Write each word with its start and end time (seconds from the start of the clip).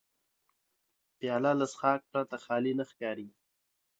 پیاله 1.17 1.51
له 1.59 1.65
څښاک 1.71 2.01
پرته 2.11 2.37
خالي 2.43 2.73
نه 2.79 2.83
ښکاري. 2.89 3.27